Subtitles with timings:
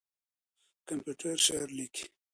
[0.87, 2.05] کمپيوټر شعر ليکي.